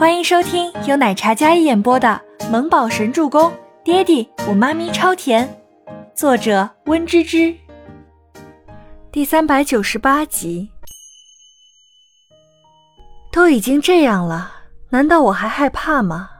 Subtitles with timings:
[0.00, 3.50] 欢迎收听由奶茶嘉一演播的《萌宝神助攻》，
[3.84, 5.62] 爹地我妈咪超甜，
[6.14, 7.54] 作者温芝芝。
[9.12, 10.70] 第三百九十八集。
[13.30, 14.50] 都已经这样了，
[14.88, 16.30] 难道我还害怕吗？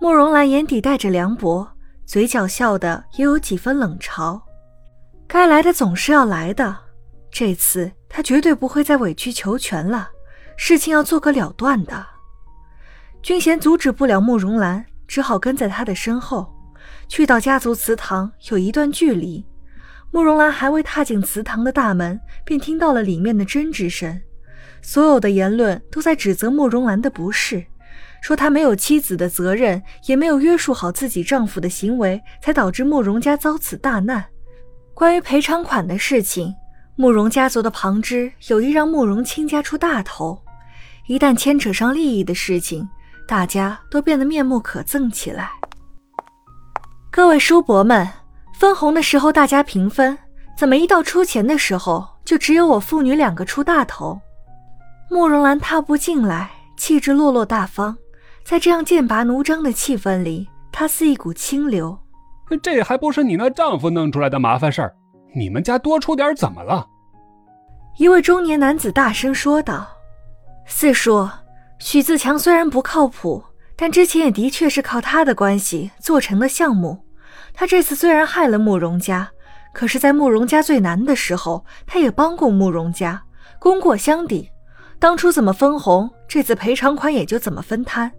[0.00, 1.68] 慕容兰眼底带着凉薄，
[2.06, 4.40] 嘴角笑的也有几分冷嘲。
[5.28, 6.78] 该来的总是要来的，
[7.30, 10.12] 这次他绝对不会再委曲求全了。
[10.56, 12.06] 事情要做个了断的，
[13.22, 16.52] 君贤阻止不了慕容兰，只好跟在他的身后。
[17.08, 19.44] 去到家族祠堂有一段距离，
[20.10, 24.20] 慕容兰还未踏进祠堂的大门，便听到了里面的争执声。
[24.82, 27.64] 所有的言论都在指责慕容兰的不是，
[28.22, 34.24] 说她没有妻子的责任，也没有约束好自己丈夫的行为，才导致慕容家遭此大难。
[34.94, 36.54] 关于赔偿款的事情，
[36.96, 40.40] 慕容家族的旁支有意让慕容亲家出大头。
[41.08, 42.88] 一旦牵扯上利益的事情，
[43.28, 45.50] 大家都变得面目可憎起来。
[47.12, 48.08] 各位叔伯们，
[48.52, 50.18] 分红的时候大家平分，
[50.56, 54.20] 怎么一到出钱的时候，就只有我父女两个出大头？
[55.08, 57.96] 慕容兰踏步进来，气质落落大方，
[58.44, 61.96] 在这样剑拔弩张的气氛里，她似一股清流。
[62.60, 64.94] 这还不是你那丈夫弄出来的麻烦事儿？
[65.36, 66.84] 你们家多出点怎么了？
[67.96, 69.86] 一位中年男子大声说道。
[70.68, 71.28] 四叔，
[71.78, 73.42] 许自强虽然不靠谱，
[73.76, 77.04] 但之前也的确是靠他的关系做成的项目。
[77.54, 79.30] 他这次虽然害了慕容家，
[79.72, 83.22] 可是，在慕容家最难的时候，他也帮过慕容家，
[83.58, 84.50] 功过相抵。
[84.98, 88.10] 当初怎么分红，这次赔偿款也就怎么分摊。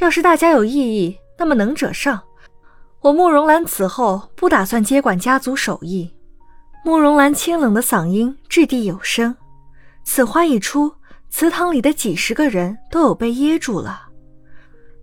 [0.00, 2.20] 要是大家有异议，那么能者上。
[3.00, 6.12] 我慕容兰此后不打算接管家族手艺。
[6.84, 9.36] 慕容兰清冷的嗓音掷地有声，
[10.04, 10.92] 此话一出。
[11.36, 14.02] 祠堂里的几十个人都有被噎住了。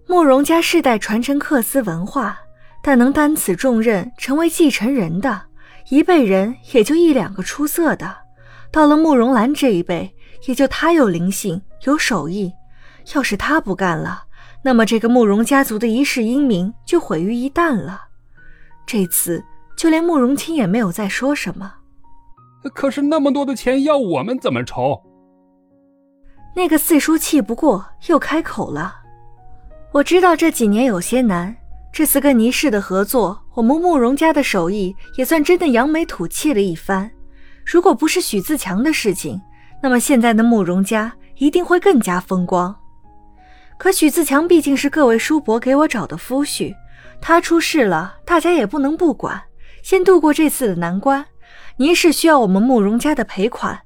[0.08, 2.40] 慕容家世代传承缂丝文化，
[2.82, 5.42] 但能担此重任成为继承人的
[5.90, 8.16] 一辈人也就一两个出色的。
[8.72, 12.54] 到了慕容兰这一辈，也就他有灵性、有手艺。
[13.14, 14.24] 要是他不干了，
[14.64, 18.06] 那么这个慕容家族的一世英名就毁于一旦了。
[18.88, 19.44] 这次
[19.76, 21.74] 就连慕容清也没有再说什么。
[22.74, 25.11] 可是那么多的钱要我们怎么筹？
[26.54, 29.00] 那个四叔气不过，又开口了
[29.94, 31.56] ：“我知道这几年有些难，
[31.94, 37.10] 这次跟倪氏的合作，我们慕容家的手艺也算真的扬眉吐气了一番。
[37.66, 39.42] 如果不是许自强的事情，
[39.82, 42.76] 那么现在的慕容家一定会更加风光。
[43.78, 46.76] 可许自强毕竟是各位叔伯给我找的夫婿，
[47.22, 49.42] 他出事了，大家也不能不管，
[49.82, 51.26] 先度过这次的难关。
[51.78, 53.80] 倪氏需要我们慕容家的赔款。”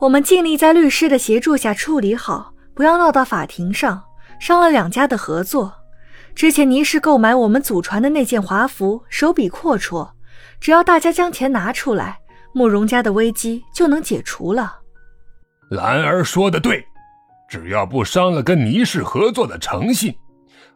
[0.00, 4.02] 我们尽力在律师的协助下处理好，不要闹到法庭上，
[4.38, 5.72] 伤了两家的合作。
[6.34, 10.10] 之前倪氏购买我们祖传的那件华服，手笔阔绰，
[10.60, 12.18] 只要大家将钱拿出来，
[12.52, 14.80] 慕容家的危机就能解除了。
[15.70, 16.84] 兰儿说的对，
[17.48, 20.12] 只要不伤了跟倪氏合作的诚信，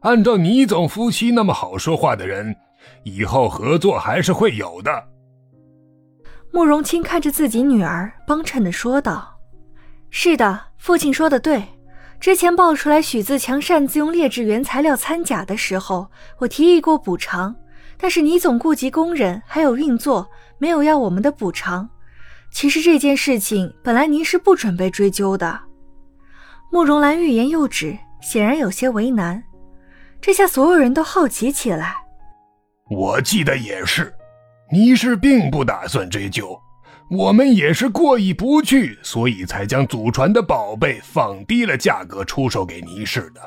[0.00, 2.55] 按照倪总夫妻那么好说话的人，
[3.03, 4.91] 以后合作还是会有的。
[6.50, 9.38] 慕容清看着自己女儿，帮衬的说道
[10.10, 11.62] ：“是的，父亲说的对。
[12.20, 17.54] 之前爆出来许自强擅自用劣质原材料掺假的时候，我提议过补偿，
[17.97, 21.88] 但是你总顾及工人还有运作，没有要我们的补偿。
[22.50, 25.60] 其实这件事情本来您是不准备追究的。”
[26.72, 29.42] 慕容兰欲言又止，显然有些为难。
[30.20, 31.94] 这下所有人都好奇起来。
[32.91, 34.12] 我记得也是。
[34.71, 36.61] 倪氏并不打算追究，
[37.11, 43.41] 我们也是过意不去，所以才将祖传的宝贝放低了价格出售给倪氏的。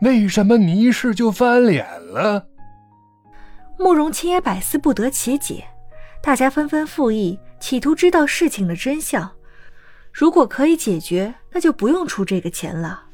[0.00, 2.46] 为什么倪氏就翻脸了？
[3.78, 5.64] 慕容清也百思不得其解，
[6.22, 9.30] 大家纷纷附议，企图知道事情的真相。
[10.12, 13.04] 如果可以解决，那就不用出这个钱了。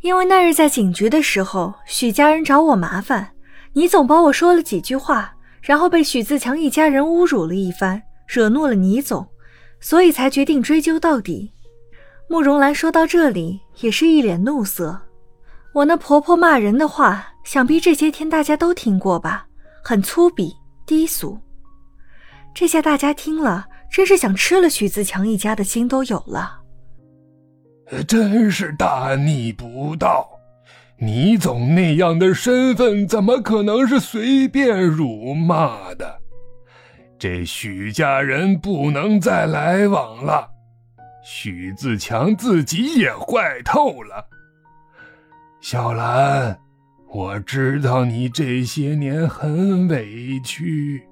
[0.00, 3.32] 因为那日在警局的时候，许家人找我麻烦，
[3.74, 5.34] 倪总帮我说了几句话。
[5.68, 9.28] 然后被许自强一家人侮辱了一番，惹怒了倪总，
[9.80, 11.52] 所以才决定追究到底。
[12.26, 14.98] 慕容兰说到这里，也是一脸怒色。
[15.74, 19.46] 我那婆婆骂人的话，想必这些天大家都听过吧？
[19.84, 20.50] 很粗鄙
[20.86, 21.38] 低俗。
[22.54, 26.62] 这下大家听了，真是想吃了许自强一家的心都有了。
[28.06, 30.26] 真是大逆不道！
[31.00, 36.20] 倪总那样的身份，怎么可能是随便辱骂的？
[37.18, 40.48] 这许家人不能再来往了。
[41.24, 44.26] 许自强自己也坏透了。
[45.60, 46.58] 小兰，
[47.10, 51.02] 我知道你这些年很委屈，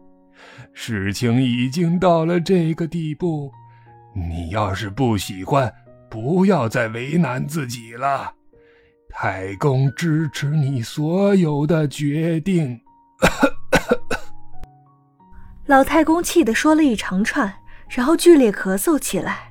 [0.73, 3.53] 事情已经到了这个地步，
[4.15, 5.73] 你要是不喜欢，
[6.09, 8.33] 不要再为难自己了。
[9.19, 12.79] 太公支持你所有的决定。
[15.65, 17.51] 老太公气得说了一长串，
[17.89, 19.51] 然后剧烈咳嗽起来。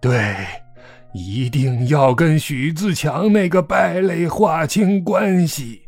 [0.00, 0.36] 对，
[1.14, 5.82] 一定要跟许自强那个败类划清关系，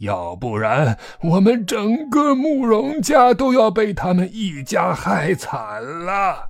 [0.00, 6.48] 要不然我们整个慕容家都要被他们一家害惨了。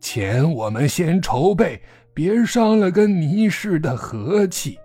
[0.00, 1.82] 钱我们先筹备，
[2.18, 4.76] 别伤了跟倪氏的和气。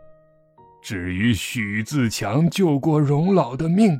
[0.83, 3.99] 至于许自强救过荣老的命。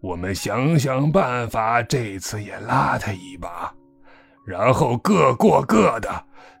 [0.00, 3.74] 我们想想办法，这次也拉他一把，
[4.46, 6.08] 然后各过各的，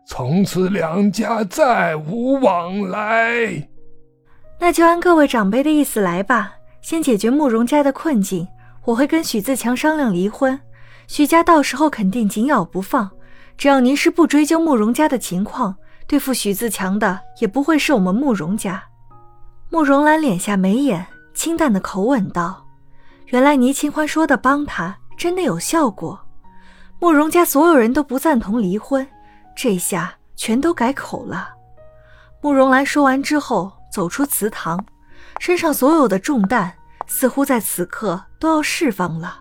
[0.08, 3.68] 从此两家再无往来。
[4.58, 8.44] 那就按各位长辈的意思来吧，先解决慕容家的困境。
[8.86, 10.58] 我会跟许自强商量离婚，
[11.06, 13.08] 许家到时候肯定紧咬不放。
[13.58, 15.74] 只要您是不追究慕容家的情况，
[16.06, 18.82] 对付许自强的也不会是我们慕容家。
[19.70, 22.64] 慕容兰敛下眉眼，清淡的口吻道。
[23.26, 26.18] 原来倪清欢说的帮他真的有效果，
[27.00, 29.06] 慕容家所有人都不赞同离婚，
[29.56, 31.48] 这下全都改口了。
[32.40, 34.84] 慕容兰说完之后走出祠堂，
[35.40, 36.72] 身上所有的重担
[37.08, 39.40] 似乎在此刻都要释放了。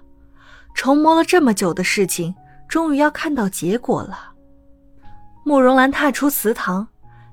[0.74, 2.34] 筹谋了这么久的事情，
[2.68, 4.32] 终于要看到结果了。
[5.44, 6.88] 慕容兰踏出祠堂，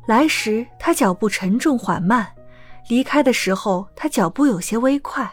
[0.06, 2.26] 来时她脚步沉重缓慢，
[2.88, 5.30] 离开的时候她脚步有些微快。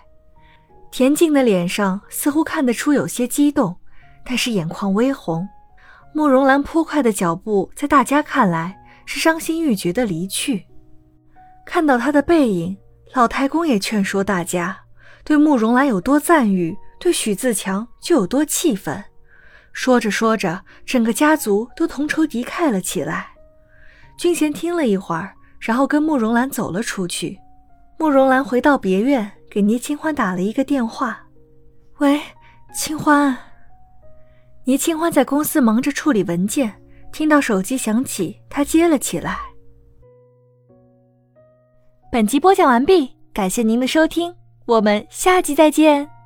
[0.91, 3.75] 田静的脸上似乎看得出有些激动，
[4.25, 5.47] 但是眼眶微红。
[6.13, 8.75] 慕容兰颇快的脚步，在大家看来
[9.05, 10.65] 是伤心欲绝的离去。
[11.65, 12.75] 看到他的背影，
[13.13, 14.75] 老太公也劝说大家：
[15.23, 19.03] 对慕容兰有多赞誉，对许自强就有多气愤。
[19.74, 23.30] 说着说着，整个家族都同仇敌忾了起来。
[24.18, 27.39] 君贤听了一会儿，然后跟慕容兰走了出去。
[27.98, 29.31] 慕容兰回到别院。
[29.51, 31.19] 给倪清欢打了一个电话，
[31.98, 32.21] 喂，
[32.71, 33.36] 清欢。
[34.63, 36.71] 倪清欢在公司忙着处理文件，
[37.12, 39.39] 听到手机响起，她接了起来。
[42.12, 44.36] 本集播讲完毕，感谢您的收听，
[44.68, 46.19] 我们下集再见。